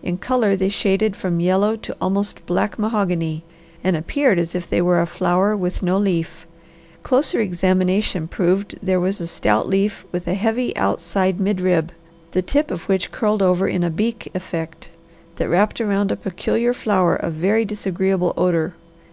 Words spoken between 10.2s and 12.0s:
a heavy outside mid rib,